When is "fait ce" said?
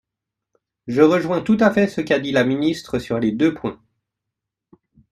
1.69-2.01